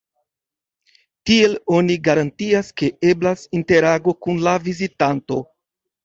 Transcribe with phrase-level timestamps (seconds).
[1.29, 5.39] Tiel oni garantias, ke eblas interago kun la vizitanto.